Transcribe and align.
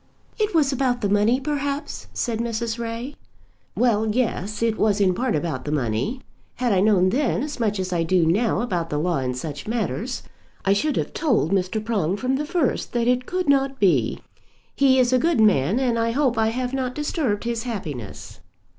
"It 0.39 0.55
was 0.55 0.73
about 0.73 1.01
the 1.01 1.09
money, 1.09 1.39
perhaps?" 1.39 2.07
said 2.11 2.39
Mrs. 2.39 2.79
Ray. 2.79 3.13
"Well, 3.75 4.07
yes; 4.07 4.63
it 4.63 4.79
was 4.79 4.99
in 4.99 5.13
part 5.13 5.35
about 5.35 5.63
the 5.63 5.71
money. 5.71 6.21
Had 6.55 6.73
I 6.73 6.79
known 6.79 7.09
then 7.09 7.43
as 7.43 7.59
much 7.59 7.79
as 7.79 7.93
I 7.93 8.01
do 8.01 8.25
now 8.25 8.61
about 8.61 8.89
the 8.89 8.97
law 8.97 9.19
in 9.19 9.35
such 9.35 9.67
matters, 9.67 10.23
I 10.65 10.73
should 10.73 10.97
have 10.97 11.13
told 11.13 11.51
Mr. 11.51 11.85
Prong 11.85 12.17
from 12.17 12.37
the 12.37 12.45
first 12.47 12.93
that 12.93 13.07
it 13.07 13.27
could 13.27 13.47
not 13.47 13.79
be. 13.79 14.19
He 14.75 14.97
is 14.97 15.13
a 15.13 15.19
good 15.19 15.39
man, 15.39 15.79
and 15.79 15.99
I 15.99 16.09
hope 16.13 16.35
I 16.35 16.47
have 16.47 16.73
not 16.73 16.95
disturbed 16.95 17.43
his 17.43 17.61
happiness." 17.61 18.39